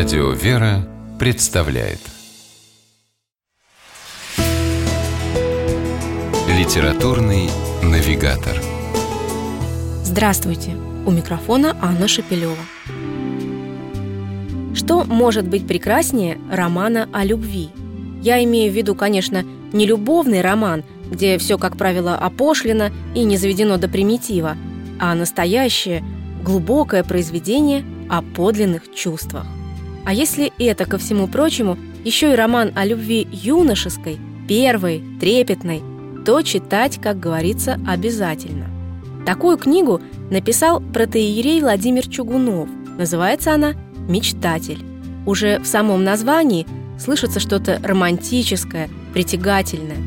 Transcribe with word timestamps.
Радио 0.00 0.30
«Вера» 0.30 0.88
представляет 1.18 1.98
Литературный 6.48 7.50
навигатор 7.82 8.56
Здравствуйте! 10.02 10.70
У 11.04 11.10
микрофона 11.10 11.76
Анна 11.82 12.08
Шапилева. 12.08 12.56
Что 14.74 15.04
может 15.04 15.46
быть 15.46 15.68
прекраснее 15.68 16.38
романа 16.50 17.06
о 17.12 17.22
любви? 17.26 17.68
Я 18.22 18.42
имею 18.44 18.72
в 18.72 18.74
виду, 18.74 18.94
конечно, 18.94 19.44
не 19.74 19.84
любовный 19.84 20.40
роман, 20.40 20.82
где 21.10 21.36
все, 21.36 21.58
как 21.58 21.76
правило, 21.76 22.14
опошлено 22.14 22.86
и 23.14 23.22
не 23.24 23.36
заведено 23.36 23.76
до 23.76 23.86
примитива, 23.86 24.56
а 24.98 25.14
настоящее, 25.14 26.02
глубокое 26.42 27.04
произведение 27.04 27.84
о 28.08 28.22
подлинных 28.22 28.94
чувствах. 28.94 29.44
А 30.04 30.14
если 30.14 30.52
это, 30.58 30.86
ко 30.86 30.98
всему 30.98 31.28
прочему, 31.28 31.76
еще 32.04 32.32
и 32.32 32.36
роман 32.36 32.72
о 32.74 32.84
любви 32.84 33.28
юношеской, 33.30 34.18
первой, 34.48 35.04
трепетной, 35.20 35.82
то 36.24 36.42
читать, 36.42 37.00
как 37.00 37.20
говорится, 37.20 37.78
обязательно. 37.86 38.66
Такую 39.26 39.58
книгу 39.58 40.00
написал 40.30 40.80
протеерей 40.80 41.60
Владимир 41.60 42.08
Чугунов. 42.08 42.68
Называется 42.98 43.54
она 43.54 43.74
«Мечтатель». 44.08 44.82
Уже 45.26 45.58
в 45.58 45.66
самом 45.66 46.04
названии 46.04 46.66
слышится 46.98 47.38
что-то 47.40 47.78
романтическое, 47.82 48.88
притягательное. 49.12 49.98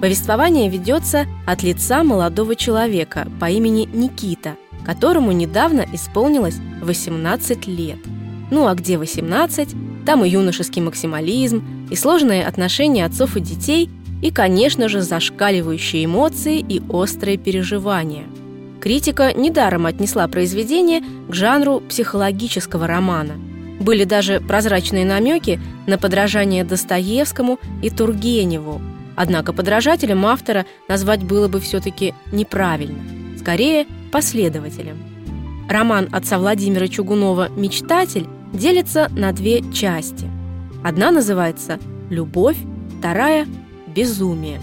Повествование 0.00 0.68
ведется 0.68 1.26
от 1.46 1.62
лица 1.62 2.02
молодого 2.02 2.56
человека 2.56 3.28
по 3.40 3.50
имени 3.50 3.88
Никита, 3.92 4.56
которому 4.84 5.32
недавно 5.32 5.84
исполнилось 5.92 6.56
18 6.80 7.66
лет– 7.66 7.98
ну 8.52 8.66
а 8.66 8.74
где 8.74 8.98
18, 8.98 10.04
там 10.04 10.24
и 10.24 10.28
юношеский 10.28 10.82
максимализм, 10.82 11.88
и 11.90 11.96
сложные 11.96 12.44
отношения 12.44 13.06
отцов 13.06 13.36
и 13.36 13.40
детей, 13.40 13.88
и, 14.20 14.30
конечно 14.30 14.90
же, 14.90 15.00
зашкаливающие 15.00 16.04
эмоции 16.04 16.60
и 16.60 16.82
острые 16.90 17.38
переживания. 17.38 18.24
Критика 18.80 19.32
недаром 19.32 19.86
отнесла 19.86 20.28
произведение 20.28 21.02
к 21.28 21.32
жанру 21.32 21.80
психологического 21.88 22.86
романа. 22.86 23.34
Были 23.80 24.04
даже 24.04 24.40
прозрачные 24.40 25.06
намеки 25.06 25.58
на 25.86 25.96
подражание 25.96 26.62
Достоевскому 26.62 27.58
и 27.82 27.88
Тургеневу. 27.88 28.82
Однако 29.16 29.54
подражателем 29.54 30.26
автора 30.26 30.66
назвать 30.88 31.22
было 31.24 31.48
бы 31.48 31.58
все-таки 31.58 32.12
неправильно. 32.32 32.98
Скорее, 33.38 33.86
последователем. 34.12 34.98
Роман 35.70 36.08
отца 36.12 36.38
Владимира 36.38 36.86
Чугунова 36.86 37.48
«Мечтатель» 37.48 38.26
делится 38.52 39.08
на 39.14 39.32
две 39.32 39.62
части. 39.72 40.30
Одна 40.84 41.10
называется 41.10 41.78
«Любовь», 42.10 42.56
вторая 42.98 43.46
«Безумие». 43.86 44.60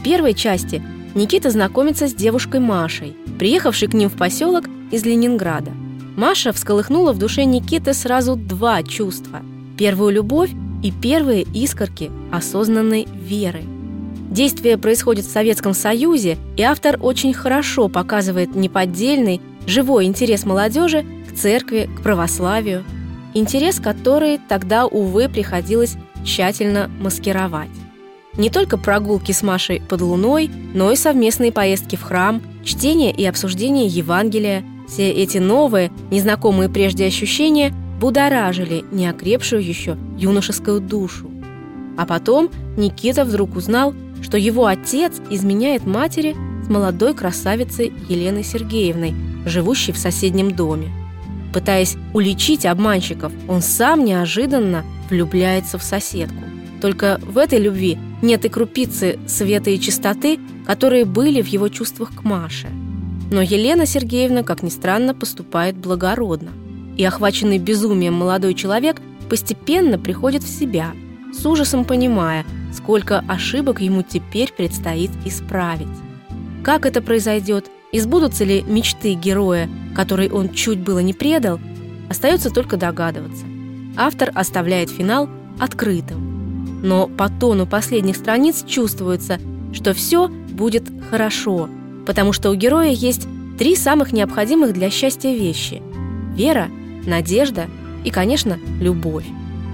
В 0.00 0.02
первой 0.04 0.34
части 0.34 0.82
Никита 1.14 1.50
знакомится 1.50 2.08
с 2.08 2.14
девушкой 2.14 2.60
Машей, 2.60 3.16
приехавшей 3.38 3.88
к 3.88 3.94
ним 3.94 4.08
в 4.08 4.14
поселок 4.16 4.64
из 4.90 5.04
Ленинграда. 5.04 5.72
Маша 6.16 6.52
всколыхнула 6.52 7.12
в 7.12 7.18
душе 7.18 7.44
Никиты 7.44 7.92
сразу 7.92 8.36
два 8.36 8.82
чувства– 8.82 9.42
первую 9.78 10.12
любовь 10.12 10.50
и 10.82 10.90
первые 10.90 11.42
искорки 11.42 12.10
осознанной 12.32 13.06
веры. 13.12 13.62
Действие 14.30 14.78
происходит 14.78 15.24
в 15.24 15.30
Советском 15.30 15.74
Союзе, 15.74 16.36
и 16.56 16.62
автор 16.62 16.98
очень 17.00 17.32
хорошо 17.34 17.88
показывает 17.88 18.54
неподдельный, 18.54 19.40
живой 19.66 20.04
интерес 20.04 20.44
молодежи 20.44 21.04
к 21.30 21.36
церкви, 21.36 21.88
к 21.98 22.02
православию– 22.02 22.84
интерес 23.38 23.80
который 23.80 24.38
тогда, 24.48 24.86
увы, 24.86 25.28
приходилось 25.28 25.96
тщательно 26.24 26.90
маскировать. 27.00 27.70
Не 28.36 28.50
только 28.50 28.76
прогулки 28.76 29.32
с 29.32 29.42
Машей 29.42 29.80
под 29.80 30.00
луной, 30.02 30.50
но 30.74 30.90
и 30.90 30.96
совместные 30.96 31.52
поездки 31.52 31.96
в 31.96 32.02
храм, 32.02 32.42
чтение 32.64 33.12
и 33.12 33.24
обсуждение 33.24 33.86
Евангелия. 33.86 34.64
Все 34.88 35.10
эти 35.10 35.38
новые, 35.38 35.90
незнакомые 36.10 36.68
прежде 36.68 37.06
ощущения 37.06 37.72
будоражили 37.98 38.84
неокрепшую 38.92 39.64
еще 39.64 39.96
юношескую 40.18 40.80
душу. 40.80 41.30
А 41.96 42.04
потом 42.04 42.50
Никита 42.76 43.24
вдруг 43.24 43.56
узнал, 43.56 43.94
что 44.22 44.36
его 44.36 44.66
отец 44.66 45.14
изменяет 45.30 45.86
матери 45.86 46.36
с 46.64 46.68
молодой 46.68 47.14
красавицей 47.14 47.92
Еленой 48.08 48.44
Сергеевной, 48.44 49.14
живущей 49.46 49.92
в 49.92 49.98
соседнем 49.98 50.54
доме. 50.54 50.90
Пытаясь 51.56 51.96
уличить 52.12 52.66
обманщиков, 52.66 53.32
он 53.48 53.62
сам 53.62 54.04
неожиданно 54.04 54.84
влюбляется 55.08 55.78
в 55.78 55.82
соседку. 55.82 56.44
Только 56.82 57.18
в 57.22 57.38
этой 57.38 57.58
любви 57.58 57.96
нет 58.20 58.44
и 58.44 58.50
крупицы 58.50 59.18
света 59.26 59.70
и 59.70 59.80
чистоты, 59.80 60.38
которые 60.66 61.06
были 61.06 61.40
в 61.40 61.46
его 61.46 61.70
чувствах 61.70 62.14
к 62.14 62.24
Маше. 62.24 62.68
Но 63.30 63.40
Елена 63.40 63.86
Сергеевна, 63.86 64.42
как 64.42 64.62
ни 64.62 64.68
странно, 64.68 65.14
поступает 65.14 65.78
благородно. 65.78 66.50
И 66.98 67.04
охваченный 67.06 67.56
безумием 67.56 68.12
молодой 68.12 68.52
человек 68.52 69.00
постепенно 69.30 69.98
приходит 69.98 70.42
в 70.42 70.58
себя, 70.58 70.92
с 71.32 71.46
ужасом 71.46 71.86
понимая, 71.86 72.44
сколько 72.74 73.24
ошибок 73.28 73.80
ему 73.80 74.02
теперь 74.02 74.52
предстоит 74.52 75.10
исправить. 75.24 75.88
Как 76.62 76.84
это 76.84 77.00
произойдет, 77.00 77.70
избудутся 77.96 78.44
ли 78.44 78.62
мечты 78.62 79.14
героя 79.14 79.68
который 79.96 80.28
он 80.30 80.50
чуть 80.50 80.78
было 80.78 80.98
не 80.98 81.14
предал, 81.14 81.58
остается 82.10 82.50
только 82.50 82.76
догадываться. 82.76 83.46
Автор 83.96 84.30
оставляет 84.34 84.90
финал 84.90 85.28
открытым. 85.58 86.82
Но 86.82 87.08
по 87.08 87.30
тону 87.30 87.66
последних 87.66 88.16
страниц 88.16 88.62
чувствуется, 88.66 89.40
что 89.72 89.94
все 89.94 90.28
будет 90.28 90.84
хорошо, 91.10 91.70
потому 92.06 92.34
что 92.34 92.50
у 92.50 92.54
героя 92.54 92.90
есть 92.90 93.26
три 93.58 93.74
самых 93.74 94.12
необходимых 94.12 94.74
для 94.74 94.90
счастья 94.90 95.30
вещи– 95.30 95.82
вера, 96.36 96.68
надежда 97.06 97.68
и, 98.04 98.10
конечно, 98.10 98.58
любовь. 98.78 99.24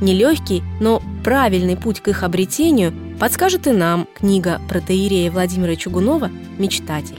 Нелегкий, 0.00 0.62
но 0.80 1.02
правильный 1.24 1.76
путь 1.76 1.98
к 1.98 2.08
их 2.08 2.22
обретению 2.22 2.92
подскажет 3.18 3.66
и 3.66 3.72
нам 3.72 4.06
книга 4.14 4.60
протеерея 4.68 5.32
Владимира 5.32 5.74
Чугунова 5.74 6.30
«Мечтатель». 6.58 7.18